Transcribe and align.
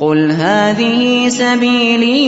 قل 0.00 0.30
هذه 0.32 1.28
سبيلي 1.28 2.18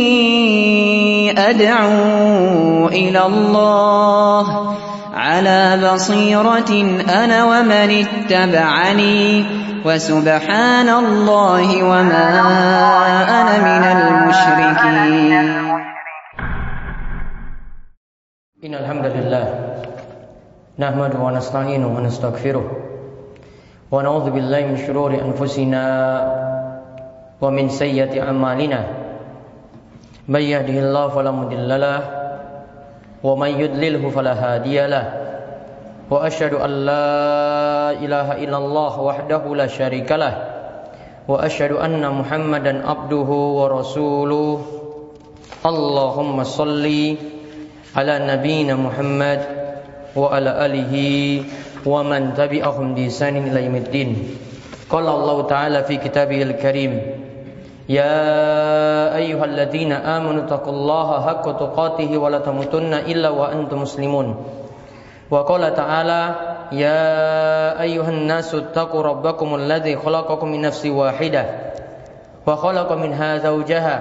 أدعو 1.39 2.89
إلى 2.89 3.27
الله 3.27 4.77
على 5.15 5.91
بصيرة 5.93 6.71
أنا 7.25 7.45
ومن 7.45 7.91
اتبعني 8.07 9.45
وسبحان 9.85 10.89
الله 10.89 11.83
وما 11.83 12.29
أنا 13.41 13.59
من 13.59 13.85
المشركين. 13.99 15.35
إن 18.65 18.75
الحمد 18.75 19.07
لله 19.07 19.47
نحمده 20.79 21.19
ونستعينه 21.19 21.87
ونستغفره 21.87 22.71
ونعوذ 23.91 24.31
بالله 24.31 24.67
من 24.67 24.77
شرور 24.87 25.11
أنفسنا 25.15 25.87
ومن 27.41 27.69
سيئة 27.69 28.23
أعمالنا 28.23 28.81
من 30.29 30.41
يهده 30.41 30.77
الله 30.81 31.09
فلا 31.09 31.31
مضل 31.31 31.71
له 31.81 32.01
ومن 33.23 33.51
يضلله 33.61 34.11
فلا 34.11 34.33
هادي 34.35 34.87
له 34.87 35.05
وأشهد 36.11 36.55
أن 36.55 36.71
لا 36.87 37.09
إله 37.93 38.29
إلا 38.45 38.59
الله 38.59 39.01
وحده 39.01 39.43
لا 39.55 39.67
شريك 39.67 40.13
له 40.13 40.35
وأشهد 41.29 41.73
أن 41.73 42.03
محمدا 42.11 42.89
عبده 42.89 43.31
ورسوله 43.59 44.59
اللهم 45.67 46.45
صل 46.45 46.87
على 47.97 48.15
نبينا 48.27 48.75
محمد 48.75 49.41
وعلى 50.17 50.51
آله 50.67 50.95
ومن 51.87 52.35
تبعهم 52.35 52.95
بإحسان 52.95 53.37
إلى 53.37 53.65
يوم 53.67 53.77
الدين 53.77 54.11
قال 54.91 55.07
الله 55.09 55.43
تعالى 55.47 55.79
في 55.85 55.97
كتابه 55.97 56.43
الكريم 56.43 56.93
يا 57.89 59.15
أيها 59.17 59.45
الذين 59.45 59.93
آمنوا 59.93 60.45
اتقوا 60.45 60.73
الله 60.73 61.09
حق 61.27 61.47
تقاته 61.59 62.19
ولا 62.19 62.39
تموتن 62.39 62.95
إلا 62.95 63.29
وأنتم 63.31 63.83
مسلمون. 63.83 64.37
وقال 65.31 65.75
تعالى 65.75 66.23
يا 66.73 67.07
أيها 67.83 68.11
الناس 68.11 68.55
اتقوا 68.55 69.03
ربكم 69.03 69.55
الذي 69.55 69.97
خلقكم 69.97 70.49
من 70.49 70.61
نفس 70.61 70.87
واحدة 70.87 71.45
وخلق 72.47 72.93
منها 72.93 73.39
زوجها 73.39 73.97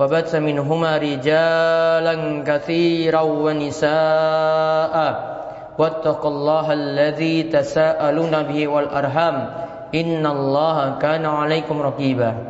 وبث 0.00 0.34
منهما 0.34 0.98
رجالا 0.98 2.14
كثيرا 2.46 3.20
ونساء. 3.20 4.96
واتقوا 5.78 6.30
الله 6.30 6.72
الذي 6.72 7.42
تساءلون 7.42 8.34
به 8.42 8.60
والأرham 8.66 9.36
إن 9.94 10.26
الله 10.26 10.98
كان 10.98 11.26
عليكم 11.26 11.82
رقيبا. 11.82 12.49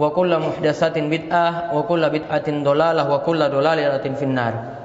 wa 0.00 0.08
kulla 0.16 0.40
muhdatsatin 0.40 1.12
bid'ah 1.12 1.76
wa 1.76 1.84
kulla 1.84 2.08
bid'atin 2.08 2.64
dolalah 2.64 3.04
wa 3.04 3.20
kulla 3.20 3.52
dolalatin 3.52 4.16
finnar. 4.16 4.80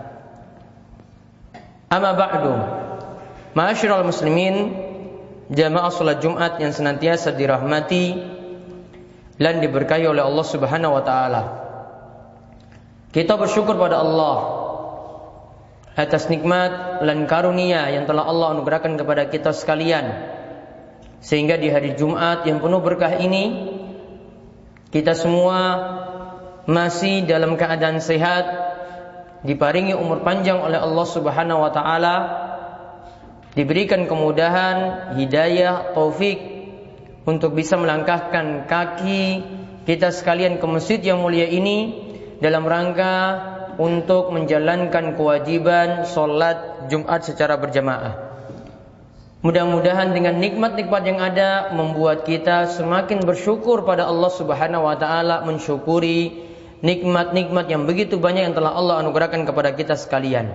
Amma 1.88 2.12
ba'du. 2.12 2.54
Ma'asyiral 3.56 4.04
muslimin 4.04 4.76
jamaah 5.48 5.88
salat 5.96 6.20
Jumat 6.20 6.60
yang 6.60 6.76
senantiasa 6.76 7.32
dirahmati 7.32 8.20
dan 9.40 9.64
diberkahi 9.64 10.04
oleh 10.04 10.20
Allah 10.20 10.44
Subhanahu 10.44 11.00
wa 11.00 11.04
taala. 11.08 11.42
Kita 13.16 13.40
bersyukur 13.40 13.80
pada 13.80 14.04
Allah 14.04 14.38
atas 15.96 16.28
nikmat 16.28 17.00
dan 17.08 17.24
karunia 17.32 17.88
yang 17.96 18.04
telah 18.04 18.28
Allah 18.28 18.60
anugerahkan 18.60 19.00
kepada 19.00 19.32
kita 19.32 19.56
sekalian. 19.56 20.36
Sehingga 21.24 21.56
di 21.56 21.72
hari 21.72 21.96
Jumat 21.96 22.44
yang 22.44 22.60
penuh 22.60 22.84
berkah 22.84 23.16
ini 23.16 23.75
kita 24.96 25.12
semua 25.12 25.60
masih 26.72 27.28
dalam 27.28 27.60
keadaan 27.60 28.00
sehat, 28.00 28.48
diparingi 29.44 29.92
umur 29.92 30.24
panjang 30.24 30.56
oleh 30.56 30.80
Allah 30.80 31.04
Subhanahu 31.04 31.68
wa 31.68 31.72
taala 31.76 32.16
diberikan 33.60 34.08
kemudahan, 34.08 35.12
hidayah, 35.20 35.92
taufik 35.92 36.40
untuk 37.28 37.60
bisa 37.60 37.76
melangkahkan 37.76 38.72
kaki 38.72 39.44
kita 39.84 40.16
sekalian 40.16 40.64
ke 40.64 40.66
masjid 40.66 41.04
yang 41.04 41.20
mulia 41.20 41.44
ini 41.44 42.08
dalam 42.40 42.64
rangka 42.64 43.16
untuk 43.76 44.32
menjalankan 44.32 45.20
kewajiban 45.20 46.08
sholat 46.08 46.88
Jumat 46.88 47.20
secara 47.28 47.60
berjamaah. 47.60 48.25
Mudah-mudahan 49.46 50.18
dengan 50.18 50.42
nikmat-nikmat 50.42 51.06
yang 51.06 51.22
ada 51.22 51.70
membuat 51.70 52.26
kita 52.26 52.66
semakin 52.66 53.22
bersyukur 53.22 53.86
pada 53.86 54.10
Allah 54.10 54.34
Subhanahu 54.34 54.90
wa 54.90 54.98
taala, 54.98 55.46
mensyukuri 55.46 56.50
nikmat-nikmat 56.82 57.70
yang 57.70 57.86
begitu 57.86 58.18
banyak 58.18 58.50
yang 58.50 58.56
telah 58.58 58.74
Allah 58.74 59.06
anugerahkan 59.06 59.46
kepada 59.46 59.78
kita 59.78 60.02
sekalian. 60.02 60.50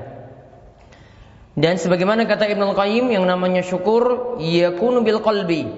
Dan 1.54 1.78
sebagaimana 1.78 2.26
kata 2.26 2.50
Ibnu 2.50 2.74
Qayyim 2.74 3.14
yang 3.14 3.30
namanya 3.30 3.62
syukur 3.62 4.34
yakunu 4.42 5.06
bil 5.06 5.22
qalbi. 5.22 5.70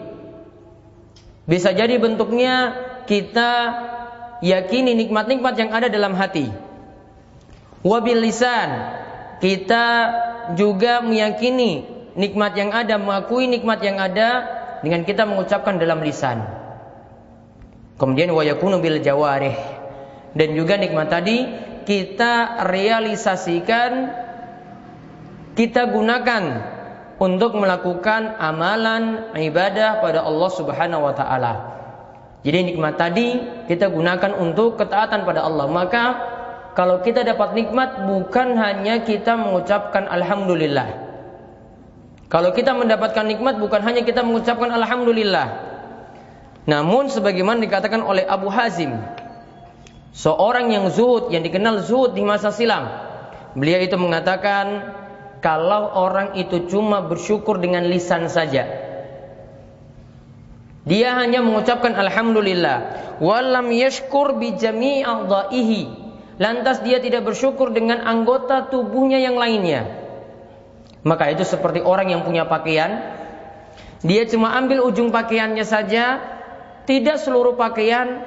Bisa 1.45 1.77
jadi 1.77 2.01
bentuknya 2.01 2.81
kita 3.05 3.53
yakini 4.41 4.97
nikmat-nikmat 4.97 5.61
yang 5.61 5.69
ada 5.69 5.93
dalam 5.93 6.17
hati. 6.17 6.49
Wabil 7.85 8.25
lisan 8.25 8.89
kita 9.45 9.85
juga 10.57 11.05
meyakini 11.05 11.92
nikmat 12.19 12.53
yang 12.57 12.71
ada, 12.73 13.01
mengakui 13.01 13.49
nikmat 13.49 13.81
yang 13.81 13.97
ada 14.01 14.61
dengan 14.83 15.07
kita 15.07 15.25
mengucapkan 15.25 15.79
dalam 15.79 16.03
lisan. 16.03 16.43
Kemudian 17.97 18.35
wa 18.35 18.43
yakunu 18.43 18.83
bil 18.83 18.99
jawarih. 18.99 19.55
Dan 20.33 20.57
juga 20.57 20.81
nikmat 20.81 21.13
tadi 21.13 21.45
kita 21.85 22.65
realisasikan 22.65 24.11
kita 25.53 25.93
gunakan 25.93 26.43
untuk 27.21 27.55
melakukan 27.61 28.41
amalan 28.41 29.31
ibadah 29.37 30.01
pada 30.01 30.25
Allah 30.25 30.51
Subhanahu 30.51 31.05
wa 31.05 31.15
taala. 31.15 31.53
Jadi 32.43 32.75
nikmat 32.75 32.99
tadi 32.99 33.39
kita 33.71 33.93
gunakan 33.93 34.35
untuk 34.35 34.81
ketaatan 34.81 35.23
pada 35.23 35.47
Allah. 35.47 35.71
Maka 35.71 36.05
kalau 36.75 37.05
kita 37.05 37.23
dapat 37.23 37.55
nikmat 37.55 38.09
bukan 38.09 38.59
hanya 38.59 39.05
kita 39.07 39.39
mengucapkan 39.39 40.11
alhamdulillah. 40.11 41.02
Kalau 42.33 42.57
kita 42.57 42.73
mendapatkan 42.73 43.29
nikmat 43.29 43.61
bukan 43.61 43.85
hanya 43.85 44.09
kita 44.09 44.25
mengucapkan 44.25 44.73
alhamdulillah. 44.73 45.69
Namun 46.65 47.13
sebagaimana 47.13 47.61
dikatakan 47.61 48.01
oleh 48.01 48.25
Abu 48.25 48.49
Hazim, 48.49 48.97
seorang 50.17 50.73
yang 50.73 50.89
zuhud 50.89 51.29
yang 51.29 51.45
dikenal 51.45 51.85
zuhud 51.85 52.17
di 52.17 52.25
masa 52.25 52.49
silam. 52.49 52.89
Beliau 53.53 53.85
itu 53.85 54.01
mengatakan 54.01 54.97
kalau 55.45 55.93
orang 55.93 56.33
itu 56.41 56.73
cuma 56.73 57.05
bersyukur 57.05 57.61
dengan 57.61 57.85
lisan 57.85 58.33
saja. 58.33 58.65
Dia 60.89 61.13
hanya 61.21 61.45
mengucapkan 61.45 61.93
alhamdulillah, 61.93 62.77
walam 63.21 63.69
yashkur 63.77 64.41
bi 64.41 64.57
jami'i 64.57 65.05
Lantas 66.41 66.81
dia 66.81 66.97
tidak 66.97 67.29
bersyukur 67.29 67.77
dengan 67.77 68.01
anggota 68.09 68.73
tubuhnya 68.73 69.21
yang 69.21 69.37
lainnya. 69.37 70.02
Maka 71.03 71.35
itu 71.35 71.43
seperti 71.43 71.83
orang 71.83 72.15
yang 72.15 72.23
punya 72.23 72.47
pakaian, 72.47 73.19
dia 74.07 74.23
cuma 74.27 74.55
ambil 74.55 74.87
ujung 74.87 75.11
pakaiannya 75.11 75.67
saja, 75.67 76.23
tidak 76.87 77.19
seluruh 77.19 77.59
pakaian, 77.59 78.23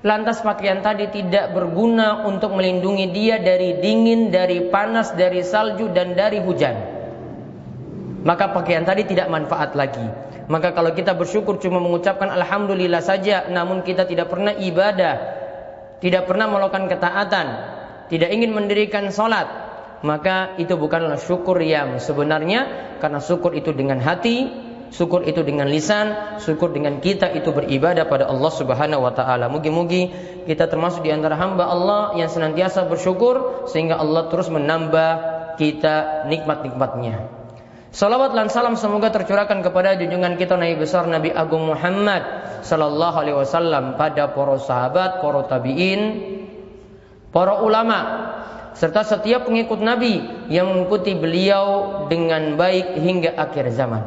lantas 0.00 0.40
pakaian 0.40 0.80
tadi 0.80 1.08
tidak 1.12 1.52
berguna 1.52 2.24
untuk 2.24 2.56
melindungi 2.56 3.12
dia 3.12 3.36
dari 3.40 3.80
dingin, 3.80 4.32
dari 4.32 4.68
panas, 4.72 5.12
dari 5.12 5.44
salju 5.44 5.92
dan 5.92 6.16
dari 6.16 6.40
hujan. 6.40 6.76
Maka 8.24 8.52
pakaian 8.52 8.84
tadi 8.84 9.04
tidak 9.08 9.28
manfaat 9.28 9.76
lagi. 9.76 10.04
Maka 10.46 10.72
kalau 10.72 10.94
kita 10.94 11.14
bersyukur 11.18 11.58
cuma 11.58 11.82
mengucapkan 11.82 12.30
alhamdulillah 12.30 13.02
saja 13.02 13.50
namun 13.50 13.82
kita 13.82 14.06
tidak 14.06 14.30
pernah 14.30 14.54
ibadah, 14.54 15.14
tidak 15.98 16.28
pernah 16.30 16.46
melakukan 16.46 16.86
ketaatan, 16.86 17.46
tidak 18.06 18.30
ingin 18.30 18.54
mendirikan 18.54 19.10
salat, 19.10 19.65
maka 20.06 20.54
itu 20.62 20.78
bukanlah 20.78 21.18
syukur 21.18 21.58
yang 21.58 21.98
sebenarnya 21.98 22.94
karena 23.02 23.18
syukur 23.18 23.58
itu 23.58 23.74
dengan 23.74 23.98
hati 23.98 24.66
syukur 24.94 25.26
itu 25.26 25.42
dengan 25.42 25.66
lisan, 25.66 26.38
syukur 26.38 26.70
dengan 26.70 27.02
kita 27.02 27.30
itu 27.34 27.50
beribadah 27.50 28.06
pada 28.06 28.30
Allah 28.30 28.52
Subhanahu 28.52 29.02
wa 29.02 29.12
taala. 29.14 29.50
Mugi-mugi 29.50 30.10
kita 30.46 30.70
termasuk 30.70 31.02
di 31.02 31.10
antara 31.10 31.34
hamba 31.38 31.66
Allah 31.66 32.00
yang 32.14 32.30
senantiasa 32.30 32.86
bersyukur 32.86 33.66
sehingga 33.70 33.98
Allah 33.98 34.30
terus 34.30 34.46
menambah 34.50 35.10
kita 35.58 36.28
nikmat-nikmatnya. 36.30 37.32
Salawat 37.96 38.36
dan 38.36 38.52
salam 38.52 38.76
semoga 38.76 39.08
tercurahkan 39.08 39.64
kepada 39.64 39.96
junjungan 39.96 40.36
kita 40.36 40.60
Nabi 40.60 40.76
besar 40.76 41.08
Nabi 41.08 41.32
Agung 41.32 41.64
Muhammad 41.64 42.44
sallallahu 42.60 43.16
alaihi 43.24 43.38
wasallam 43.40 43.96
pada 43.96 44.36
para 44.36 44.60
sahabat, 44.60 45.24
para 45.24 45.40
tabi'in, 45.48 46.00
para 47.32 47.64
ulama 47.64 48.25
serta 48.76 49.08
setiap 49.08 49.48
pengikut 49.48 49.80
Nabi 49.80 50.20
yang 50.52 50.68
mengikuti 50.68 51.16
beliau 51.16 52.04
dengan 52.12 52.60
baik 52.60 53.00
hingga 53.00 53.32
akhir 53.32 53.72
zaman. 53.72 54.04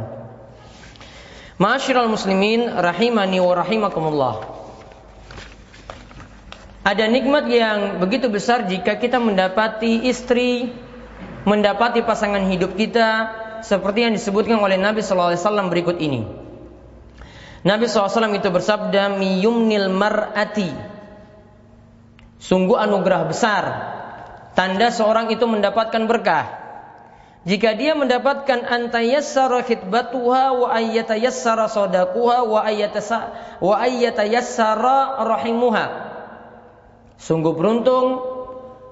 Ma'asyiral 1.59 2.07
muslimin 2.07 2.69
rahimani 2.69 3.41
wa 3.41 3.53
rahimakumullah. 3.57 4.35
Ada 6.85 7.11
nikmat 7.11 7.51
yang 7.51 7.99
begitu 7.99 8.31
besar 8.31 8.69
jika 8.69 8.95
kita 8.95 9.19
mendapati 9.19 10.07
istri, 10.07 10.71
mendapati 11.43 12.05
pasangan 12.05 12.47
hidup 12.47 12.79
kita 12.79 13.09
seperti 13.65 14.07
yang 14.07 14.15
disebutkan 14.15 14.55
oleh 14.63 14.79
Nabi 14.79 15.03
SAW 15.03 15.67
berikut 15.67 15.99
ini. 15.99 16.23
Nabi 17.67 17.91
SAW 17.91 18.31
itu 18.31 18.47
bersabda, 18.47 19.19
"Miyumnil 19.19 19.91
mar'ati." 19.91 20.71
Sungguh 22.39 22.79
anugerah 22.79 23.27
besar. 23.27 23.63
Tanda 24.59 24.91
seorang 24.91 25.31
itu 25.31 25.47
mendapatkan 25.47 26.03
berkah 26.03 26.59
jika 27.47 27.71
dia 27.79 27.95
mendapatkan 27.95 28.67
antayassara 28.67 29.63
khidbatuha 29.63 30.43
wa 30.51 30.67
ayyatayassara 30.75 31.71
sadaquha 31.71 32.43
wa 32.43 32.59
ayyatasa 32.67 33.19
wa 33.63 33.79
ayyatayassara 33.79 35.23
rahimuha. 35.23 35.85
Sungguh 37.15 37.55
beruntung 37.55 38.19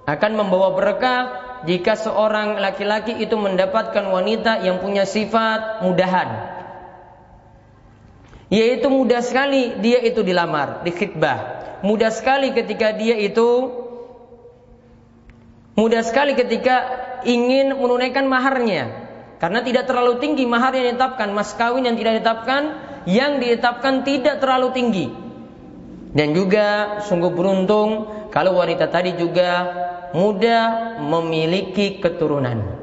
akan 0.07 0.31
membawa 0.39 0.71
berkah 0.79 1.19
jika 1.67 1.99
seorang 1.99 2.63
laki-laki 2.63 3.19
itu 3.19 3.35
mendapatkan 3.35 4.07
wanita 4.07 4.63
yang 4.63 4.79
punya 4.79 5.03
sifat 5.03 5.83
mudahan. 5.83 6.55
Yaitu 8.47 8.87
mudah 8.87 9.19
sekali 9.19 9.83
dia 9.83 9.99
itu 9.99 10.23
dilamar, 10.23 10.87
dikhidbah. 10.87 11.59
Mudah 11.83 12.15
sekali 12.15 12.55
ketika 12.55 12.95
dia 12.95 13.19
itu 13.19 13.83
mudah 15.77 16.01
sekali 16.01 16.33
ketika 16.33 16.75
ingin 17.23 17.77
menunaikan 17.77 18.25
maharnya. 18.25 19.07
Karena 19.37 19.61
tidak 19.61 19.85
terlalu 19.85 20.17
tinggi 20.17 20.49
mahar 20.49 20.73
yang 20.73 20.97
ditetapkan. 20.97 21.29
Mas 21.29 21.53
kawin 21.53 21.85
yang 21.85 21.93
tidak 21.93 22.19
ditetapkan 22.19 22.63
yang 23.05 23.39
ditetapkan 23.39 24.01
tidak 24.01 24.41
terlalu 24.41 24.73
tinggi. 24.73 25.07
Dan 26.11 26.33
juga 26.33 26.99
sungguh 27.05 27.29
beruntung 27.29 28.09
kalau 28.33 28.57
wanita 28.57 28.89
tadi 28.89 29.13
juga 29.13 29.49
mudah 30.17 30.97
memiliki 31.05 32.01
keturunan. 32.01 32.75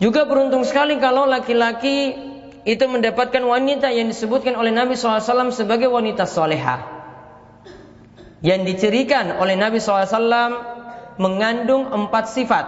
Juga 0.00 0.24
beruntung 0.24 0.64
sekali 0.64 0.96
kalau 0.96 1.28
laki-laki 1.28 2.16
itu 2.64 2.84
mendapatkan 2.88 3.44
wanita 3.44 3.92
yang 3.92 4.08
disebutkan 4.08 4.56
oleh 4.56 4.72
Nabi 4.72 4.96
SAW 4.96 5.52
sebagai 5.52 5.92
wanita 5.92 6.24
soleha 6.24 7.00
yang 8.40 8.64
dicirikan 8.64 9.36
oleh 9.36 9.56
Nabi 9.56 9.80
SAW 9.80 10.79
mengandung 11.20 11.92
empat 11.92 12.32
sifat. 12.32 12.66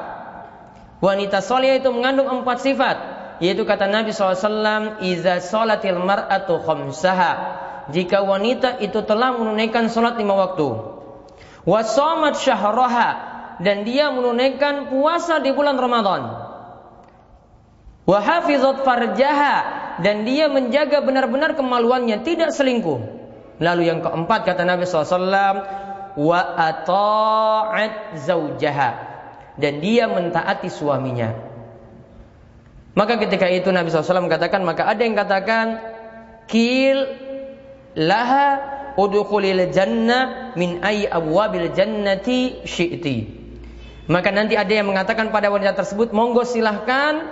Wanita 1.00 1.40
soleh 1.40 1.80
itu 1.80 1.88
mengandung 1.88 2.28
empat 2.28 2.60
sifat. 2.60 2.96
Yaitu 3.40 3.64
kata 3.64 3.90
Nabi 3.90 4.14
SAW, 4.14 5.02
Iza 5.02 5.40
solatil 5.40 5.98
mar'atu 5.98 6.60
khomsaha. 6.62 7.32
Jika 7.90 8.22
wanita 8.22 8.78
itu 8.78 9.02
telah 9.02 9.34
menunaikan 9.34 9.90
solat 9.90 10.14
lima 10.20 10.36
waktu. 10.38 10.68
Wasomat 11.66 12.38
syahroha. 12.38 13.32
Dan 13.58 13.82
dia 13.82 14.14
menunaikan 14.14 14.92
puasa 14.92 15.42
di 15.42 15.50
bulan 15.50 15.80
Ramadan. 15.80 16.22
Wahafizat 18.06 18.86
farjaha. 18.86 19.56
Dan 19.98 20.22
dia 20.22 20.46
menjaga 20.46 21.02
benar-benar 21.02 21.58
kemaluannya. 21.58 22.22
Tidak 22.22 22.54
selingkuh. 22.54 23.00
Lalu 23.58 23.90
yang 23.90 24.06
keempat 24.06 24.46
kata 24.46 24.62
Nabi 24.62 24.86
SAW, 24.86 25.91
wa 26.18 26.40
ata'at 26.56 28.18
zaujaha 28.20 28.90
dan 29.56 29.80
dia 29.80 30.08
mentaati 30.08 30.68
suaminya. 30.68 31.32
Maka 32.92 33.16
ketika 33.16 33.48
itu 33.48 33.72
Nabi 33.72 33.88
SAW 33.88 34.28
katakan 34.28 34.64
maka 34.64 34.84
ada 34.84 35.00
yang 35.00 35.16
katakan 35.16 35.80
kil 36.44 37.08
laha 37.96 38.60
udkhulil 39.00 39.72
jannah 39.72 40.52
min 40.56 40.84
ay 40.84 41.08
abwabil 41.08 41.72
jannati 41.72 42.64
syi'ti. 42.68 43.40
Maka 44.12 44.28
nanti 44.34 44.58
ada 44.58 44.68
yang 44.68 44.92
mengatakan 44.92 45.32
pada 45.32 45.48
wanita 45.48 45.72
tersebut 45.72 46.12
monggo 46.12 46.44
silahkan 46.44 47.24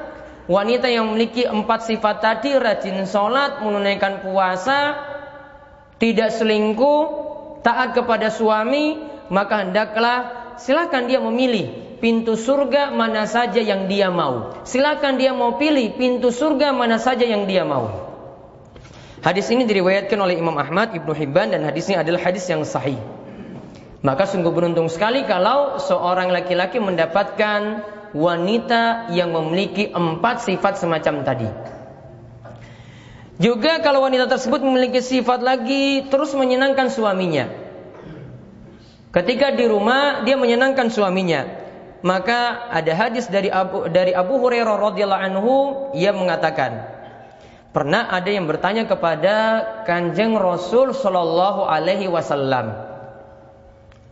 wanita 0.48 0.88
yang 0.88 1.12
memiliki 1.12 1.44
empat 1.44 1.92
sifat 1.92 2.16
tadi 2.24 2.56
rajin 2.56 3.04
sholat 3.04 3.60
menunaikan 3.60 4.24
puasa 4.24 4.96
tidak 6.00 6.32
selingkuh 6.32 7.29
taat 7.60 7.96
kepada 7.96 8.32
suami, 8.32 8.98
maka 9.28 9.64
hendaklah 9.64 10.18
silakan 10.60 11.06
dia 11.08 11.20
memilih 11.22 11.96
pintu 12.00 12.34
surga 12.34 12.90
mana 12.90 13.28
saja 13.28 13.60
yang 13.60 13.86
dia 13.86 14.08
mau. 14.08 14.64
Silakan 14.64 15.20
dia 15.20 15.36
mau 15.36 15.60
pilih 15.60 15.94
pintu 15.94 16.32
surga 16.32 16.72
mana 16.72 16.96
saja 16.96 17.22
yang 17.22 17.44
dia 17.44 17.62
mau. 17.62 18.10
Hadis 19.20 19.52
ini 19.52 19.68
diriwayatkan 19.68 20.16
oleh 20.16 20.40
Imam 20.40 20.56
Ahmad, 20.56 20.96
Ibnu 20.96 21.12
Hibban 21.12 21.52
dan 21.52 21.60
hadis 21.68 21.92
ini 21.92 22.00
adalah 22.00 22.24
hadis 22.24 22.48
yang 22.48 22.64
sahih. 22.64 22.96
Maka 24.00 24.24
sungguh 24.24 24.48
beruntung 24.48 24.88
sekali 24.88 25.28
kalau 25.28 25.76
seorang 25.76 26.32
laki-laki 26.32 26.80
mendapatkan 26.80 27.84
wanita 28.16 29.12
yang 29.12 29.36
memiliki 29.36 29.92
empat 29.92 30.48
sifat 30.48 30.80
semacam 30.80 31.20
tadi. 31.20 31.48
Juga 33.40 33.80
kalau 33.80 34.04
wanita 34.04 34.28
tersebut 34.28 34.60
memiliki 34.60 35.00
sifat 35.00 35.40
lagi 35.40 36.04
terus 36.12 36.36
menyenangkan 36.36 36.92
suaminya. 36.92 37.48
Ketika 39.16 39.56
di 39.56 39.64
rumah 39.64 40.20
dia 40.28 40.36
menyenangkan 40.36 40.92
suaminya. 40.92 41.58
Maka 42.00 42.72
ada 42.72 42.92
hadis 42.96 43.28
dari 43.28 43.52
Abu 43.52 43.84
dari 43.92 44.16
Abu 44.16 44.40
Hurairah 44.40 44.76
radhiyallahu 44.88 45.24
anhu 45.24 45.54
ia 45.92 46.16
mengatakan, 46.16 46.88
pernah 47.76 48.08
ada 48.08 48.24
yang 48.24 48.48
bertanya 48.48 48.88
kepada 48.88 49.36
Kanjeng 49.84 50.32
Rasul 50.32 50.96
sallallahu 50.96 51.68
alaihi 51.68 52.08
wasallam, 52.08 52.72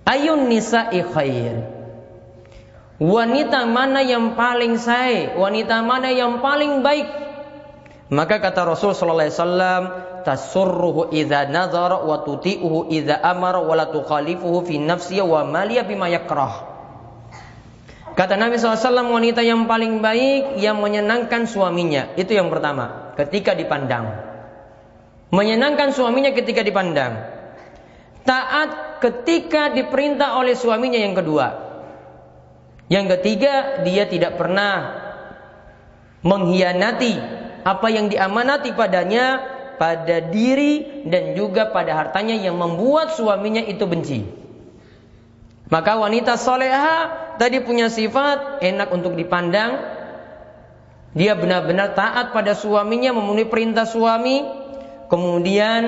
"Ayun 0.05 0.53
nisa'i 0.53 1.00
khair?" 1.00 1.64
Wanita 3.00 3.64
mana 3.64 4.05
yang 4.05 4.37
paling 4.37 4.76
saya? 4.76 5.33
Wanita 5.38 5.81
mana 5.81 6.12
yang 6.12 6.45
paling 6.45 6.85
baik? 6.85 7.28
Maka 8.09 8.41
kata 8.41 8.65
Rasul 8.65 8.97
sallallahu 8.97 9.21
alaihi 9.21 9.37
wasallam, 9.37 9.83
tasurruhu 10.25 11.12
idza 11.12 11.45
wa 12.05 12.17
tuti'uhu 12.25 12.88
idza 12.88 13.21
amara 13.21 13.61
wa 13.61 13.77
la 13.77 13.93
tukhalifuhu 13.93 14.65
fi 14.65 14.81
nafsihi 14.81 15.21
wa 15.21 15.45
maliya 15.45 15.85
bima 15.85 16.09
yakrah. 16.09 16.69
Kata 18.19 18.35
Nabi 18.35 18.59
SAW 18.59 19.15
wanita 19.15 19.47
yang 19.47 19.71
paling 19.71 20.03
baik 20.03 20.59
yang 20.59 20.83
menyenangkan 20.83 21.47
suaminya. 21.47 22.19
Itu 22.19 22.35
yang 22.35 22.50
pertama 22.50 23.15
ketika 23.15 23.55
dipandang. 23.55 24.11
Menyenangkan 25.31 25.95
suaminya 25.95 26.35
ketika 26.35 26.67
dipandang. 26.67 27.15
Taat 28.27 28.99
ketika 28.99 29.71
diperintah 29.71 30.35
oleh 30.35 30.59
suaminya 30.59 30.99
yang 30.99 31.15
kedua. 31.15 31.71
Yang 32.91 33.21
ketiga 33.21 33.87
dia 33.87 34.11
tidak 34.11 34.35
pernah 34.35 34.99
mengkhianati 36.27 37.38
apa 37.65 37.87
yang 37.91 38.11
diamanati 38.12 38.75
padanya 38.75 39.57
pada 39.79 40.19
diri 40.19 41.07
dan 41.07 41.38
juga 41.38 41.71
pada 41.71 41.95
hartanya 41.95 42.35
yang 42.35 42.59
membuat 42.59 43.15
suaminya 43.15 43.62
itu 43.62 43.87
benci. 43.87 44.27
Maka 45.69 46.00
wanita 46.00 46.35
soleha 46.41 47.12
tadi 47.37 47.62
punya 47.62 47.87
sifat 47.88 48.61
enak 48.61 48.88
untuk 48.91 49.15
dipandang. 49.15 49.97
Dia 51.17 51.37
benar-benar 51.38 51.97
taat 51.97 52.37
pada 52.37 52.53
suaminya, 52.53 53.17
memenuhi 53.17 53.49
perintah 53.49 53.88
suami. 53.88 54.45
Kemudian 55.09 55.83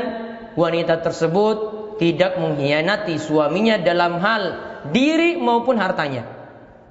wanita 0.57 1.05
tersebut 1.05 1.57
tidak 2.01 2.41
mengkhianati 2.41 3.21
suaminya 3.21 3.77
dalam 3.77 4.17
hal 4.17 4.43
diri 4.89 5.37
maupun 5.37 5.77
hartanya. 5.77 6.25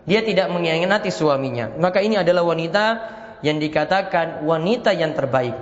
Dia 0.05 0.21
tidak 0.25 0.49
mengkhianati 0.53 1.09
suaminya. 1.09 1.73
Maka 1.77 2.01
ini 2.01 2.17
adalah 2.17 2.45
wanita 2.45 2.85
yang 3.45 3.57
dikatakan 3.57 4.43
wanita 4.43 4.91
yang 4.95 5.15
terbaik. 5.15 5.55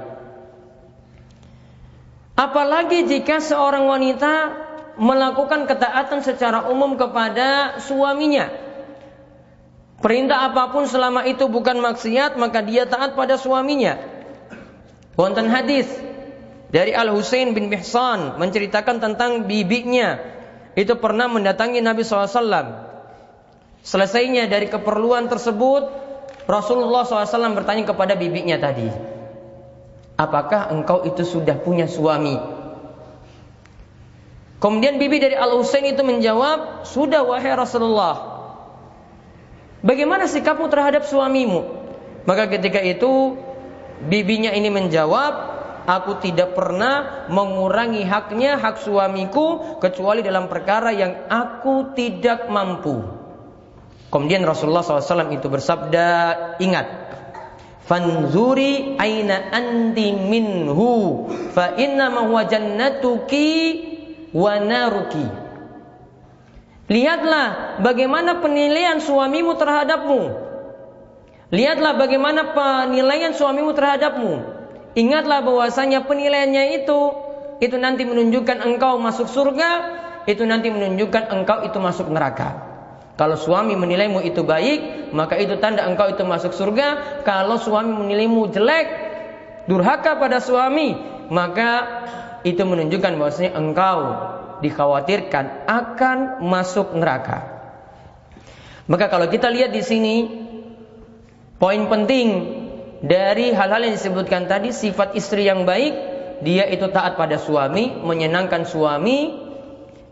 Apalagi 2.38 3.10
jika 3.10 3.42
seorang 3.42 3.90
wanita 3.90 4.34
melakukan 4.98 5.66
ketaatan 5.70 6.22
secara 6.26 6.70
umum 6.70 6.98
kepada 6.98 7.82
suaminya. 7.82 8.50
Perintah 9.98 10.54
apa 10.54 10.70
pun 10.70 10.86
selama 10.86 11.26
itu 11.26 11.50
bukan 11.50 11.82
maksiat, 11.82 12.38
maka 12.38 12.62
dia 12.62 12.86
taat 12.86 13.18
pada 13.18 13.34
suaminya. 13.42 13.98
Wonten 15.18 15.50
hadis 15.50 15.90
dari 16.70 16.94
Al 16.94 17.10
Husain 17.10 17.58
bin 17.58 17.74
Mihsan 17.74 18.38
menceritakan 18.38 19.02
tentang 19.02 19.50
bibinya 19.50 20.22
itu 20.78 20.94
pernah 21.02 21.26
mendatangi 21.26 21.82
Nabi 21.82 22.06
SAW. 22.06 22.86
Selesainya 23.82 24.46
dari 24.46 24.70
keperluan 24.70 25.26
tersebut, 25.26 26.07
Rasulullah 26.48 27.04
SAW 27.04 27.52
bertanya 27.60 27.84
kepada 27.84 28.16
bibinya 28.16 28.56
tadi, 28.56 28.88
apakah 30.16 30.72
engkau 30.72 31.04
itu 31.04 31.28
sudah 31.28 31.60
punya 31.60 31.92
suami? 31.92 32.40
Kemudian 34.58 34.98
bibi 34.98 35.22
dari 35.22 35.36
Al 35.36 35.54
Husain 35.60 35.86
itu 35.86 36.02
menjawab, 36.02 36.88
sudah 36.88 37.22
wahai 37.28 37.52
Rasulullah. 37.54 38.40
Bagaimana 39.86 40.26
sikapmu 40.26 40.72
terhadap 40.72 41.06
suamimu? 41.06 41.62
Maka 42.26 42.50
ketika 42.50 42.82
itu 42.82 43.38
bibinya 44.08 44.56
ini 44.56 44.72
menjawab, 44.72 45.34
aku 45.88 46.20
tidak 46.24 46.56
pernah 46.58 47.28
mengurangi 47.32 48.04
haknya 48.04 48.60
hak 48.60 48.84
suamiku 48.84 49.80
kecuali 49.84 50.20
dalam 50.24 50.52
perkara 50.52 50.96
yang 50.96 51.28
aku 51.32 51.92
tidak 51.94 52.52
mampu. 52.52 53.17
Kemudian 54.08 54.48
Rasulullah 54.48 54.88
SAW 54.88 55.36
itu 55.36 55.52
bersabda, 55.52 56.08
ingat, 56.64 56.88
fanzuri 57.88 59.00
aina 59.00 59.52
anti 59.52 60.12
minhu 60.12 61.28
fa 61.56 61.76
inna 61.80 62.12
huwa 62.12 62.44
jannatuki 62.48 63.52
wa 64.36 64.60
naruki. 64.60 65.28
Lihatlah 66.88 67.80
bagaimana 67.84 68.40
penilaian 68.40 69.04
suamimu 69.04 69.60
terhadapmu. 69.60 70.22
Lihatlah 71.52 72.00
bagaimana 72.00 72.56
penilaian 72.56 73.36
suamimu 73.36 73.72
terhadapmu. 73.76 74.56
Ingatlah 74.96 75.44
bahwasanya 75.44 76.08
penilaiannya 76.08 76.84
itu 76.84 77.00
itu 77.60 77.76
nanti 77.76 78.08
menunjukkan 78.08 78.64
engkau 78.64 79.00
masuk 79.04 79.28
surga, 79.28 79.70
itu 80.28 80.44
nanti 80.48 80.72
menunjukkan 80.72 81.28
engkau 81.32 81.64
itu 81.68 81.76
masuk 81.80 82.08
neraka. 82.12 82.67
Kalau 83.18 83.34
suami 83.34 83.74
menilaimu 83.74 84.22
itu 84.22 84.46
baik, 84.46 85.10
maka 85.10 85.42
itu 85.42 85.58
tanda 85.58 85.90
engkau 85.90 86.14
itu 86.14 86.22
masuk 86.22 86.54
surga. 86.54 87.22
Kalau 87.26 87.58
suami 87.58 87.90
menilaimu 87.90 88.54
jelek, 88.54 88.88
durhaka 89.66 90.22
pada 90.22 90.38
suami, 90.38 90.94
maka 91.34 91.70
itu 92.46 92.62
menunjukkan 92.62 93.18
bahwasanya 93.18 93.58
engkau 93.58 94.00
dikhawatirkan 94.62 95.66
akan 95.66 96.46
masuk 96.46 96.94
neraka. 96.94 97.58
Maka 98.86 99.10
kalau 99.10 99.28
kita 99.34 99.50
lihat 99.50 99.74
di 99.74 99.82
sini 99.82 100.16
poin 101.58 101.90
penting 101.90 102.28
dari 103.02 103.50
hal-hal 103.52 103.82
yang 103.82 103.98
disebutkan 103.98 104.46
tadi 104.46 104.70
sifat 104.70 105.18
istri 105.18 105.50
yang 105.50 105.66
baik 105.66 105.94
dia 106.46 106.70
itu 106.70 106.86
taat 106.94 107.18
pada 107.18 107.42
suami, 107.42 107.98
menyenangkan 107.98 108.70
suami 108.70 109.34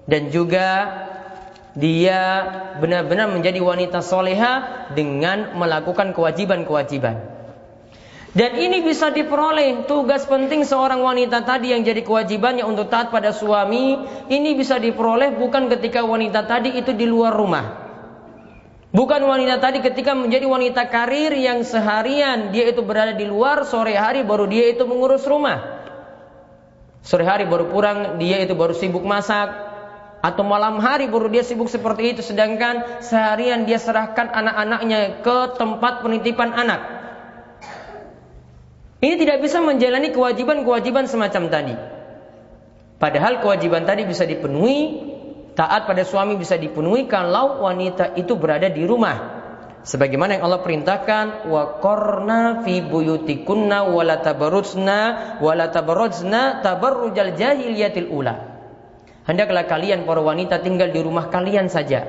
dan 0.10 0.34
juga 0.34 0.68
dia 1.76 2.20
benar-benar 2.80 3.28
menjadi 3.36 3.60
wanita 3.60 4.00
soleha 4.00 4.88
dengan 4.96 5.60
melakukan 5.60 6.16
kewajiban-kewajiban. 6.16 7.36
Dan 8.36 8.52
ini 8.60 8.84
bisa 8.84 9.16
diperoleh 9.16 9.88
tugas 9.88 10.28
penting 10.28 10.68
seorang 10.68 11.00
wanita 11.00 11.48
tadi 11.48 11.72
yang 11.72 11.88
jadi 11.88 12.04
kewajibannya 12.04 12.68
untuk 12.68 12.92
taat 12.92 13.08
pada 13.08 13.32
suami. 13.32 13.96
Ini 14.28 14.60
bisa 14.60 14.76
diperoleh 14.76 15.40
bukan 15.40 15.72
ketika 15.72 16.04
wanita 16.04 16.44
tadi 16.44 16.76
itu 16.76 16.92
di 16.92 17.08
luar 17.08 17.32
rumah. 17.32 17.88
Bukan 18.92 19.24
wanita 19.24 19.60
tadi 19.60 19.84
ketika 19.84 20.16
menjadi 20.16 20.48
wanita 20.48 20.88
karir 20.88 21.32
yang 21.36 21.64
seharian 21.68 22.52
dia 22.56 22.72
itu 22.72 22.84
berada 22.84 23.16
di 23.16 23.28
luar, 23.28 23.68
sore 23.68 23.96
hari 23.96 24.24
baru 24.24 24.48
dia 24.48 24.72
itu 24.72 24.84
mengurus 24.84 25.24
rumah. 25.28 25.88
Sore 27.04 27.24
hari 27.24 27.48
baru 27.48 27.72
pulang, 27.72 28.20
dia 28.20 28.44
itu 28.44 28.52
baru 28.52 28.76
sibuk 28.76 29.04
masak. 29.04 29.65
Atau 30.26 30.42
malam 30.42 30.82
hari 30.82 31.06
baru 31.06 31.30
dia 31.30 31.46
sibuk 31.46 31.70
seperti 31.70 32.18
itu. 32.18 32.26
Sedangkan 32.26 32.98
seharian 33.06 33.70
dia 33.70 33.78
serahkan 33.78 34.26
anak-anaknya 34.34 35.22
ke 35.22 35.38
tempat 35.54 36.02
penitipan 36.02 36.50
anak. 36.50 36.82
Ini 39.06 39.22
tidak 39.22 39.46
bisa 39.46 39.62
menjalani 39.62 40.10
kewajiban-kewajiban 40.10 41.06
semacam 41.06 41.44
tadi. 41.54 41.76
Padahal 42.98 43.38
kewajiban 43.38 43.86
tadi 43.86 44.02
bisa 44.10 44.26
dipenuhi, 44.26 44.98
taat 45.54 45.86
pada 45.86 46.02
suami 46.02 46.42
bisa 46.42 46.58
dipenuhi 46.58 47.06
kalau 47.06 47.62
wanita 47.62 48.18
itu 48.18 48.34
berada 48.34 48.66
di 48.66 48.82
rumah. 48.82 49.46
Sebagaimana 49.86 50.42
yang 50.42 50.50
Allah 50.50 50.66
perintahkan, 50.66 51.46
wa 51.54 51.78
qarna 51.78 52.66
fi 52.66 52.82
buyutikunna 52.82 53.94
wa 53.94 54.02
la 54.02 54.18
tabarrujna 54.18 55.00
wa 55.38 55.54
la 55.54 55.70
tabarrujna 55.70 56.66
tabarrujal 56.66 57.38
jahiliyatil 57.38 58.10
ula. 58.10 58.55
Hendaklah 59.26 59.66
kalian 59.66 60.06
para 60.06 60.22
wanita 60.22 60.62
tinggal 60.62 60.94
di 60.94 61.02
rumah 61.02 61.34
kalian 61.34 61.68
saja. 61.68 62.06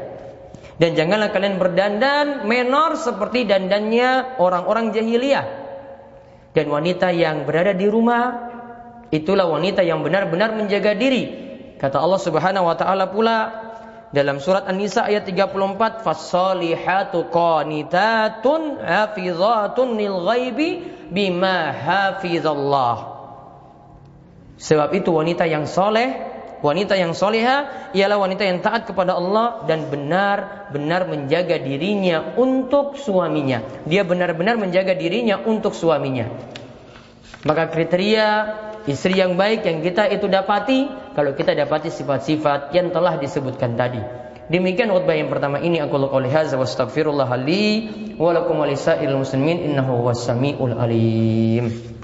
Dan 0.77 0.93
janganlah 0.93 1.33
kalian 1.33 1.57
berdandan 1.57 2.45
menor 2.45 3.01
seperti 3.01 3.49
dandannya 3.49 4.37
orang-orang 4.37 4.93
jahiliyah 4.93 5.67
dan 6.57 6.73
wanita 6.73 7.13
yang 7.13 7.45
berada 7.45 7.77
di 7.77 7.85
rumah 7.85 8.49
itulah 9.13 9.45
wanita 9.45 9.85
yang 9.85 10.01
benar-benar 10.01 10.57
menjaga 10.57 10.97
diri. 10.97 11.45
Kata 11.77 12.01
Allah 12.01 12.17
Subhanahu 12.17 12.65
wa 12.65 12.73
taala 12.73 13.13
pula 13.13 13.39
dalam 14.09 14.41
surat 14.41 14.65
An-Nisa 14.65 15.05
ayat 15.05 15.29
34 15.29 16.01
fasalihatu 16.01 17.29
qanitatun 17.29 18.81
hafizatun 18.81 20.01
lil 20.01 20.17
ghaibi 20.25 20.69
bima 21.13 21.77
hafizallah. 21.77 23.21
Sebab 24.57 24.97
itu 24.97 25.13
wanita 25.13 25.45
yang 25.45 25.69
soleh 25.69 26.36
Wanita 26.65 26.97
yang 26.97 27.13
soleha 27.13 27.91
ialah 27.93 28.17
wanita 28.17 28.49
yang 28.49 28.65
taat 28.65 28.89
kepada 28.89 29.13
Allah 29.13 29.69
dan 29.69 29.93
benar-benar 29.93 31.05
menjaga 31.05 31.61
dirinya 31.61 32.33
untuk 32.41 32.97
suaminya. 32.97 33.61
Dia 33.85 34.09
benar-benar 34.09 34.57
menjaga 34.57 34.97
dirinya 34.97 35.37
untuk 35.37 35.77
suaminya. 35.77 36.33
Maka 37.45 37.69
kriteria 37.69 38.29
istri 38.89 39.21
yang 39.21 39.37
baik 39.37 39.69
yang 39.69 39.85
kita 39.85 40.09
itu 40.09 40.27
dapati 40.27 41.13
kalau 41.13 41.37
kita 41.37 41.53
dapati 41.53 41.93
sifat-sifat 41.93 42.73
yang 42.73 42.89
telah 42.89 43.21
disebutkan 43.21 43.77
tadi. 43.77 44.01
Demikian 44.47 44.95
khutbah 44.95 45.19
yang 45.19 45.27
pertama 45.27 45.59
ini 45.59 45.83
aku 45.83 45.99
qouli 46.07 46.31
hadza 46.31 46.55
wa 46.55 46.63
astaghfirullah 46.63 47.31
li 47.43 47.91
wa 48.15 48.31
lakum 48.31 48.63
wa 48.63 48.71
muslimin 49.19 49.59
innahu 49.67 50.07
was 50.07 50.23
samiul 50.23 50.71
alim. 50.79 51.96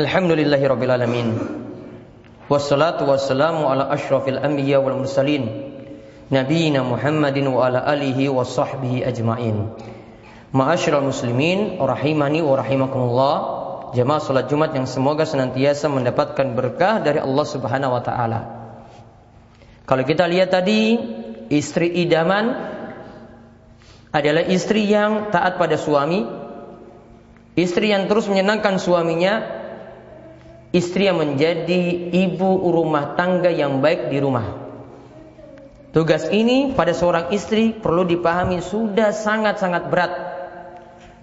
Alhamdulillahi 0.00 0.64
rabbil 0.64 0.92
alamin. 0.96 1.28
Wassalatu 2.48 3.04
wassalamu 3.04 3.68
ala 3.68 3.92
asyrafil 3.92 4.40
anbiya 4.40 4.80
wal 4.80 4.96
mursalin. 4.96 5.44
Nabiina 6.32 6.80
Muhammadin 6.80 7.44
wa 7.52 7.68
ala 7.68 7.84
alihi 7.84 8.32
wa 8.32 8.40
sahbihi 8.40 9.04
ajmain. 9.04 9.68
Ma'asyiral 10.56 11.04
muslimin 11.04 11.76
rahimani 11.76 12.40
wa 12.40 12.56
rahimakumullah. 12.56 13.36
Jamaah 13.92 14.24
salat 14.24 14.48
Jumat 14.48 14.72
yang 14.72 14.88
semoga 14.88 15.28
senantiasa 15.28 15.92
mendapatkan 15.92 16.48
berkah 16.56 17.04
dari 17.04 17.20
Allah 17.20 17.44
Subhanahu 17.44 17.92
wa 17.92 18.00
taala. 18.00 18.40
Kalau 19.84 20.04
kita 20.08 20.24
lihat 20.24 20.48
tadi 20.48 20.96
istri 21.52 21.92
idaman 22.08 22.56
adalah 24.16 24.48
istri 24.48 24.88
yang 24.88 25.28
taat 25.28 25.60
pada 25.60 25.76
suami, 25.76 26.24
istri 27.52 27.92
yang 27.92 28.08
terus 28.08 28.30
menyenangkan 28.32 28.80
suaminya, 28.80 29.59
istri 30.70 31.10
yang 31.10 31.18
menjadi 31.18 32.10
ibu 32.14 32.50
rumah 32.70 33.18
tangga 33.18 33.50
yang 33.50 33.82
baik 33.82 34.10
di 34.10 34.18
rumah. 34.22 34.70
Tugas 35.90 36.30
ini 36.30 36.70
pada 36.70 36.94
seorang 36.94 37.34
istri 37.34 37.74
perlu 37.74 38.06
dipahami 38.06 38.62
sudah 38.62 39.10
sangat-sangat 39.10 39.90
berat 39.90 40.12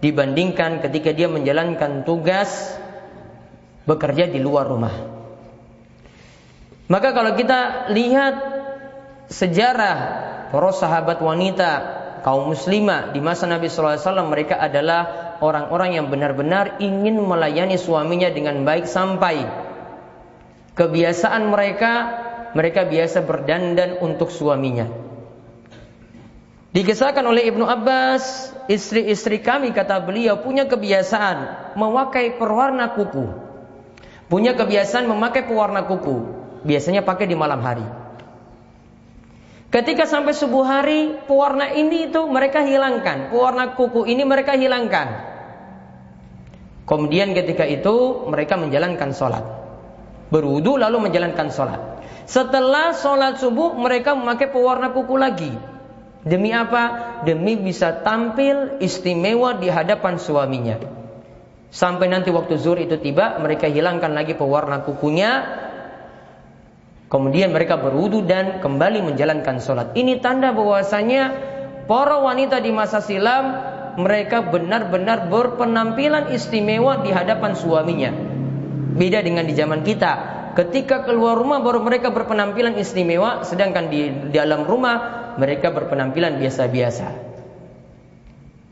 dibandingkan 0.04 0.84
ketika 0.84 1.16
dia 1.16 1.32
menjalankan 1.32 2.04
tugas 2.04 2.75
bekerja 3.88 4.27
di 4.27 4.44
luar 4.44 4.68
rumah. 4.68 4.92
Maka 6.92 7.16
kalau 7.16 7.36
kita 7.39 7.92
lihat 7.96 8.36
sejarah 9.32 9.98
para 10.51 10.72
sahabat 10.75 11.20
wanita 11.24 11.97
kaum 12.22 12.54
muslimah 12.54 13.12
di 13.14 13.20
masa 13.22 13.46
Nabi 13.50 13.68
SAW 13.68 14.00
mereka 14.30 14.58
adalah 14.58 15.38
orang-orang 15.42 15.98
yang 15.98 16.06
benar-benar 16.08 16.82
ingin 16.82 17.22
melayani 17.22 17.78
suaminya 17.78 18.30
dengan 18.34 18.62
baik 18.66 18.90
sampai 18.90 19.46
kebiasaan 20.78 21.50
mereka 21.50 21.94
mereka 22.54 22.86
biasa 22.86 23.26
berdandan 23.26 24.02
untuk 24.02 24.30
suaminya. 24.34 24.88
Dikisahkan 26.78 27.26
oleh 27.26 27.50
Ibnu 27.50 27.66
Abbas, 27.66 28.54
istri-istri 28.70 29.42
kami 29.42 29.74
kata 29.74 29.98
beliau 30.06 30.46
punya 30.46 30.70
kebiasaan 30.70 31.74
memakai 31.74 32.38
perwarna 32.38 32.94
kuku. 32.94 33.26
Punya 34.28 34.54
kebiasaan 34.54 35.08
memakai 35.08 35.48
pewarna 35.48 35.88
kuku. 35.88 36.38
Biasanya 36.68 37.02
pakai 37.02 37.32
di 37.32 37.36
malam 37.40 37.64
hari. 37.64 38.07
Ketika 39.68 40.08
sampai 40.08 40.32
subuh 40.32 40.64
hari, 40.64 41.20
pewarna 41.28 41.76
ini 41.76 42.08
itu 42.08 42.24
mereka 42.24 42.64
hilangkan. 42.64 43.28
Pewarna 43.28 43.76
kuku 43.76 44.08
ini 44.08 44.24
mereka 44.24 44.56
hilangkan. 44.56 45.36
Kemudian 46.88 47.36
ketika 47.36 47.68
itu 47.68 48.24
mereka 48.32 48.56
menjalankan 48.56 49.12
sholat. 49.12 49.44
Berwudu 50.32 50.80
lalu 50.80 51.12
menjalankan 51.12 51.52
sholat. 51.52 52.00
Setelah 52.24 52.96
sholat 52.96 53.44
subuh 53.44 53.76
mereka 53.76 54.16
memakai 54.16 54.48
pewarna 54.48 54.96
kuku 54.96 55.16
lagi. 55.20 55.52
Demi 56.24 56.56
apa? 56.56 57.20
Demi 57.28 57.60
bisa 57.60 58.04
tampil 58.08 58.80
istimewa 58.80 59.60
di 59.60 59.68
hadapan 59.68 60.16
suaminya. 60.16 60.80
Sampai 61.68 62.08
nanti 62.08 62.32
waktu 62.32 62.56
zuhur 62.56 62.80
itu 62.80 62.96
tiba, 63.04 63.36
mereka 63.44 63.68
hilangkan 63.68 64.16
lagi 64.16 64.40
pewarna 64.40 64.88
kukunya. 64.88 65.32
Kemudian 67.08 67.56
mereka 67.56 67.80
berwudu 67.80 68.28
dan 68.28 68.60
kembali 68.60 69.00
menjalankan 69.00 69.64
sholat. 69.64 69.96
Ini 69.96 70.20
tanda 70.20 70.52
bahwasanya 70.52 71.32
para 71.88 72.20
wanita 72.20 72.60
di 72.60 72.76
masa 72.76 73.00
silam 73.00 73.56
mereka 73.96 74.44
benar-benar 74.44 75.32
berpenampilan 75.32 76.36
istimewa 76.36 77.00
di 77.08 77.16
hadapan 77.16 77.56
suaminya. 77.56 78.12
Beda 79.00 79.24
dengan 79.24 79.48
di 79.48 79.56
zaman 79.56 79.88
kita. 79.88 80.36
Ketika 80.60 81.08
keluar 81.08 81.40
rumah 81.40 81.64
baru 81.64 81.80
mereka 81.80 82.12
berpenampilan 82.12 82.76
istimewa, 82.76 83.46
sedangkan 83.46 83.88
di 83.88 84.12
dalam 84.36 84.68
rumah 84.68 85.32
mereka 85.40 85.72
berpenampilan 85.72 86.42
biasa-biasa. 86.44 87.08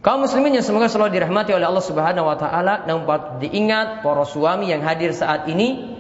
Kaum 0.04 0.28
muslimin 0.28 0.60
yang 0.60 0.66
semoga 0.66 0.92
selalu 0.92 1.18
dirahmati 1.18 1.56
oleh 1.56 1.66
Allah 1.66 1.86
Subhanahu 1.86 2.30
wa 2.30 2.38
taala, 2.38 2.84
namun 2.84 3.08
diingat 3.42 4.04
para 4.04 4.26
suami 4.28 4.70
yang 4.70 4.84
hadir 4.84 5.16
saat 5.16 5.48
ini 5.50 5.95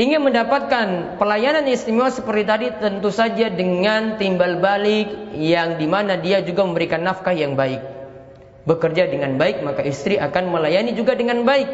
ingin 0.00 0.24
mendapatkan 0.24 1.20
pelayanan 1.20 1.68
istimewa 1.68 2.08
seperti 2.08 2.42
tadi 2.48 2.66
tentu 2.80 3.12
saja 3.12 3.52
dengan 3.52 4.16
timbal 4.16 4.56
balik 4.56 5.36
yang 5.36 5.76
di 5.76 5.84
mana 5.84 6.16
dia 6.16 6.40
juga 6.40 6.64
memberikan 6.64 7.04
nafkah 7.04 7.36
yang 7.36 7.52
baik. 7.52 7.84
Bekerja 8.64 9.12
dengan 9.12 9.36
baik 9.36 9.60
maka 9.60 9.84
istri 9.84 10.16
akan 10.16 10.56
melayani 10.56 10.96
juga 10.96 11.12
dengan 11.12 11.44
baik. 11.44 11.68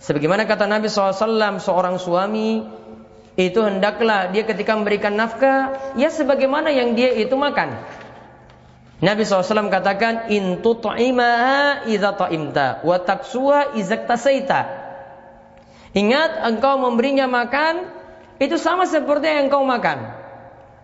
Sebagaimana 0.00 0.46
kata 0.46 0.64
Nabi 0.64 0.88
SAW, 0.88 1.60
seorang 1.60 2.00
suami 2.00 2.64
itu 3.34 3.60
hendaklah 3.60 4.30
dia 4.30 4.46
ketika 4.46 4.78
memberikan 4.78 5.18
nafkah 5.18 5.74
ya 5.98 6.08
sebagaimana 6.08 6.70
yang 6.70 6.94
dia 6.94 7.10
itu 7.18 7.34
makan. 7.34 7.82
Nabi 9.00 9.24
SAW 9.24 9.72
katakan 9.72 10.28
in 10.28 10.60
tut'imaha 10.60 11.88
idza 11.88 12.14
ta'imta 12.14 12.84
wa 12.84 12.96
taksuha 13.00 13.74
idza 13.74 13.96
tasaita. 14.04 14.79
Ingat 15.90 16.46
engkau 16.46 16.78
memberinya 16.78 17.26
makan 17.26 17.90
itu 18.38 18.56
sama 18.56 18.86
seperti 18.86 19.26
yang 19.26 19.50
engkau 19.50 19.66
makan. 19.66 20.16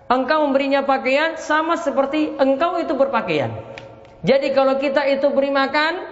Engkau 0.07 0.47
memberinya 0.47 0.87
pakaian 0.87 1.39
sama 1.39 1.79
seperti 1.79 2.35
engkau 2.39 2.79
itu 2.79 2.95
berpakaian. 2.95 3.55
Jadi 4.27 4.55
kalau 4.55 4.79
kita 4.79 5.07
itu 5.07 5.31
beri 5.31 5.55
makan 5.55 6.03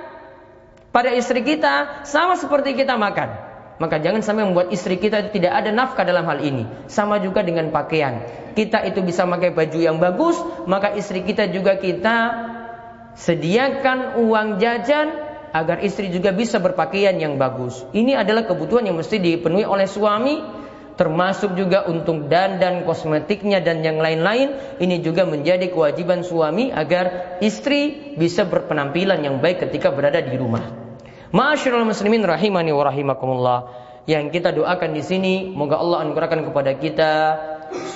pada 0.95 1.11
istri 1.11 1.43
kita 1.43 2.07
sama 2.07 2.39
seperti 2.39 2.79
kita 2.79 2.95
makan. 2.95 3.55
Maka 3.75 3.99
jangan 3.99 4.23
sampai 4.23 4.47
membuat 4.47 4.71
istri 4.71 5.03
kita 5.03 5.27
itu 5.27 5.43
tidak 5.43 5.59
ada 5.59 5.75
nafkah 5.75 6.07
dalam 6.07 6.23
hal 6.31 6.39
ini. 6.39 6.63
Sama 6.87 7.19
juga 7.19 7.43
dengan 7.43 7.75
pakaian. 7.75 8.23
Kita 8.55 8.87
itu 8.87 9.03
bisa 9.03 9.27
pakai 9.27 9.51
baju 9.51 9.79
yang 9.83 9.99
bagus, 9.99 10.39
maka 10.71 10.95
istri 10.95 11.27
kita 11.27 11.51
juga 11.51 11.75
kita 11.83 12.17
sediakan 13.19 14.23
uang 14.23 14.63
jajan 14.63 15.24
agar 15.55 15.87
istri 15.87 16.11
juga 16.11 16.35
bisa 16.35 16.59
berpakaian 16.59 17.15
yang 17.15 17.39
bagus. 17.39 17.87
Ini 17.95 18.19
adalah 18.19 18.43
kebutuhan 18.43 18.91
yang 18.91 18.99
mesti 18.99 19.23
dipenuhi 19.23 19.63
oleh 19.63 19.87
suami, 19.87 20.43
termasuk 20.99 21.55
juga 21.55 21.87
untuk 21.87 22.27
dandan 22.27 22.83
kosmetiknya 22.83 23.63
dan 23.63 23.87
yang 23.87 24.03
lain-lain. 24.03 24.79
Ini 24.83 24.99
juga 24.99 25.23
menjadi 25.23 25.71
kewajiban 25.71 26.27
suami 26.27 26.75
agar 26.75 27.39
istri 27.39 28.15
bisa 28.19 28.43
berpenampilan 28.43 29.23
yang 29.23 29.39
baik 29.39 29.63
ketika 29.63 29.95
berada 29.95 30.19
di 30.19 30.35
rumah. 30.35 30.75
Ma'asyiral 31.31 31.87
muslimin 31.87 32.27
rahimani 32.27 32.75
wa 32.75 32.83
rahimakumullah. 32.91 33.59
Yang 34.11 34.37
kita 34.37 34.53
doakan 34.53 34.91
di 34.93 35.01
sini, 35.07 35.35
moga 35.55 35.81
Allah 35.81 36.05
anugerahkan 36.05 36.51
kepada 36.51 36.77
kita 36.77 37.11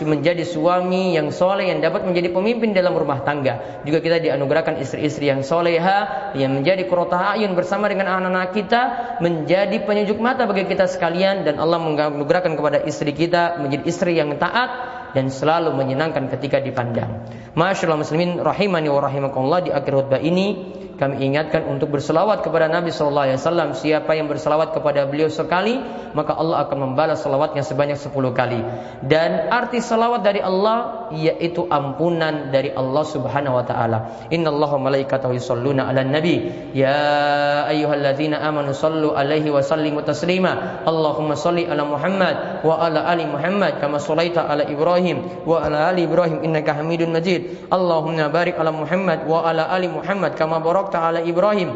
menjadi 0.03 0.47
suami 0.47 1.14
yang 1.19 1.35
soleh 1.35 1.71
yang 1.71 1.83
dapat 1.83 2.07
menjadi 2.07 2.31
pemimpin 2.31 2.71
dalam 2.71 2.95
rumah 2.95 3.23
tangga. 3.27 3.83
Juga 3.83 3.99
kita 3.99 4.23
dianugerahkan 4.23 4.79
istri-istri 4.79 5.31
yang 5.31 5.43
soleha 5.43 6.33
yang 6.38 6.62
menjadi 6.62 6.87
kurota 6.87 7.35
ayun 7.35 7.59
bersama 7.59 7.91
dengan 7.91 8.11
anak-anak 8.11 8.55
kita 8.55 8.83
menjadi 9.19 9.83
penyujuk 9.83 10.19
mata 10.23 10.47
bagi 10.47 10.67
kita 10.67 10.87
sekalian 10.87 11.43
dan 11.43 11.59
Allah 11.59 11.83
menganugerahkan 11.83 12.55
kepada 12.55 12.79
istri 12.87 13.11
kita 13.11 13.59
menjadi 13.59 13.83
istri 13.87 14.14
yang 14.19 14.35
taat 14.38 14.71
dan 15.17 15.33
selalu 15.33 15.73
menyenangkan 15.73 16.29
ketika 16.37 16.61
dipandang. 16.61 17.25
Masyaallah 17.57 18.01
muslimin 18.01 18.38
rahimani 18.38 18.88
wa 18.93 19.01
rahimakumullah 19.03 19.61
di 19.64 19.71
akhir 19.73 19.93
khutbah 19.93 20.21
ini 20.21 20.79
kami 20.99 21.23
ingatkan 21.31 21.63
untuk 21.71 21.95
berselawat 21.95 22.43
kepada 22.43 22.67
Nabi 22.67 22.91
Sallallahu 22.91 23.31
Alaihi 23.31 23.39
Wasallam. 23.39 23.69
Siapa 23.79 24.19
yang 24.19 24.27
berselawat 24.27 24.75
kepada 24.75 25.07
beliau 25.07 25.31
sekali, 25.31 25.79
maka 26.11 26.35
Allah 26.35 26.67
akan 26.67 26.91
membalas 26.91 27.23
selawatnya 27.23 27.63
sebanyak 27.63 27.95
sepuluh 27.95 28.35
kali. 28.35 28.59
Dan 29.07 29.47
arti 29.47 29.79
selawat 29.79 30.27
dari 30.27 30.43
Allah 30.43 31.07
yaitu 31.15 31.71
ampunan 31.71 32.51
dari 32.51 32.75
Allah 32.75 33.07
Subhanahu 33.07 33.63
Wa 33.63 33.65
Taala. 33.71 33.99
Inna 34.35 34.51
Allah 34.51 34.73
malaikatahu 34.75 35.39
yusalluna 35.39 35.87
ala 35.87 36.03
nabi. 36.03 36.51
Ya 36.75 37.71
ayyuhalladzina 37.71 38.43
amanu 38.43 38.75
sallu 38.75 39.15
alaihi 39.15 39.55
wa 39.55 39.63
sallimu 39.63 40.03
taslima. 40.03 40.83
Allahumma 40.83 41.39
salli 41.39 41.63
ala 41.63 41.87
Muhammad 41.87 42.67
wa 42.67 42.75
ala 42.75 43.07
ali 43.07 43.23
Muhammad 43.23 43.79
kama 43.79 44.03
sallaita 44.03 44.51
ala 44.51 44.67
Ibrahim 44.67 45.47
wa 45.47 45.63
ala 45.63 45.95
ali 45.95 46.11
Ibrahim 46.11 46.43
innaka 46.43 46.75
Hamidun 46.75 47.15
Majid. 47.15 47.71
Allahumma 47.71 48.27
barik 48.35 48.59
ala 48.59 48.75
Muhammad 48.75 49.31
wa 49.31 49.47
ala 49.47 49.71
ali 49.71 49.87
Muhammad 49.87 50.35
kama 50.35 50.59
barak 50.59 50.88
barakta 50.88 51.12
ala 51.12 51.20
Ibrahim. 51.20 51.70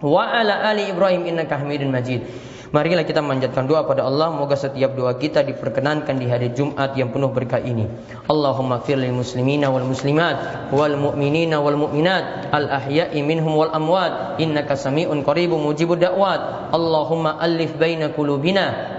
Wa 0.00 0.32
ala 0.32 0.64
ali 0.64 0.88
Ibrahim 0.88 1.28
innaka 1.28 1.60
Hamidun 1.60 1.92
Majid. 1.92 2.24
Marilah 2.70 3.02
kita 3.02 3.20
manjatkan 3.20 3.66
doa 3.68 3.84
pada 3.84 4.06
Allah. 4.06 4.32
Moga 4.32 4.56
setiap 4.56 4.96
doa 4.96 5.18
kita 5.18 5.44
diperkenankan 5.44 6.16
di 6.16 6.24
hari 6.30 6.54
Jumat 6.56 6.96
yang 6.96 7.12
penuh 7.12 7.28
berkah 7.28 7.60
ini. 7.60 7.84
Allahumma 8.30 8.80
fir 8.80 8.96
lil 8.96 9.12
muslimina 9.12 9.68
wal 9.74 9.84
muslimat 9.84 10.70
Wal 10.70 10.94
mu'minina 10.94 11.58
wal 11.58 11.74
mu'minat 11.74 12.54
Al 12.54 12.70
ahya'i 12.70 13.20
minhum 13.26 13.58
wal 13.58 13.74
amwat. 13.74 14.40
Innaka 14.40 14.78
sami'un 14.78 15.20
qaribu 15.26 15.60
mujibu 15.60 15.98
da'wat. 15.98 16.72
Allahumma 16.72 17.36
alif 17.42 17.74
baina 17.76 18.14
kulubina 18.14 18.96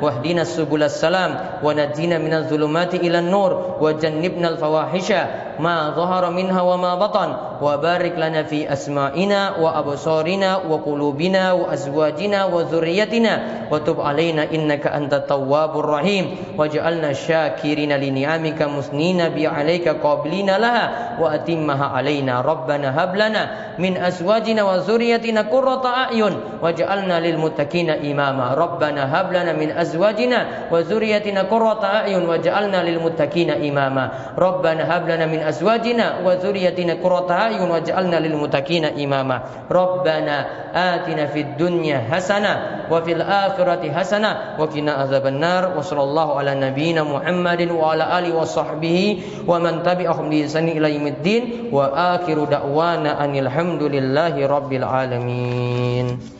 Wahdina 0.00 0.44
subulas 0.44 1.00
salam 1.00 1.60
Wa 1.62 1.74
najina 1.74 2.18
minal 2.20 2.44
zulumati 2.48 3.00
ilan 3.00 3.30
nur 3.30 3.80
Wa 3.80 3.92
jannibna 3.96 4.54
al 4.54 4.58
fawahisha 4.58 5.50
ما 5.60 5.90
ظهر 5.90 6.30
منها 6.30 6.60
وما 6.60 6.94
بطن 6.94 7.36
وبارك 7.62 8.12
لنا 8.16 8.42
في 8.42 8.72
أسمائنا 8.72 9.56
وأبصارنا 9.56 10.56
وقلوبنا 10.56 11.52
وأزواجنا 11.52 12.44
وذريتنا 12.44 13.40
وتب 13.70 14.00
علينا 14.00 14.42
إنك 14.54 14.86
أنت 14.86 15.14
التواب 15.14 15.78
الرحيم 15.78 16.36
واجعلنا 16.58 17.12
شاكرين 17.12 17.92
لنعمك 17.92 18.62
مثنين 18.62 19.28
بعليك 19.28 19.88
قابلين 19.88 20.56
لها 20.56 21.16
وأتمها 21.20 21.86
علينا 21.86 22.40
ربنا 22.40 23.04
هب 23.04 23.16
لنا 23.16 23.50
من 23.78 23.96
أزواجنا 23.96 24.62
وذريتنا 24.62 25.40
قرة 25.40 25.86
أعين 25.86 26.34
واجعلنا 26.62 27.20
للمتقين 27.20 27.90
إماما. 28.12 28.54
ربنا 28.54 29.20
هب 29.20 29.32
لنا 29.32 29.52
من 29.52 29.70
أزواجنا 29.70 30.70
وذريتنا 30.72 31.42
قرة 31.42 31.84
أعين 31.84 32.28
واجعلنا 32.28 32.82
للمتقين 32.82 33.50
إماما. 33.50 34.10
ربنا 34.38 34.96
هب 34.96 35.08
لنا 35.08 35.26
من 35.26 35.38
أزواجنا 35.38 36.06
وذريتنا 36.24 36.92
قرة 37.04 37.30
أعين 37.30 37.70
واجعلنا 37.70 38.16
للمتقين 38.16 38.84
إماما. 38.84 39.42
ربنا 39.70 40.36
آتنا 40.74 41.26
في 41.26 41.40
الدنيا 41.40 41.98
حسنة 42.10 42.86
وفي 42.90 43.12
الآخرة 43.12 43.92
حسنة 43.92 44.30
وقنا 44.58 44.92
عذاب 44.92 45.26
النار. 45.26 45.78
وصلى 45.78 46.02
الله 46.02 46.38
على 46.38 46.52
نبينا 46.54 47.02
محمد 47.02 47.70
وعلى 47.70 48.18
آله 48.18 48.36
وصحبه 48.36 49.22
ومن 49.46 49.82
تبعهم 49.82 50.30
بإحسان 50.30 50.68
إلى 50.68 50.94
يوم 50.94 51.06
الدين. 51.06 51.42
وآخر 51.72 52.44
دعوانا 52.44 53.24
أن 53.24 53.36
الحمد 53.36 53.82
لله 53.82 54.46
رب 54.46 54.72
العالمين. 54.72 56.39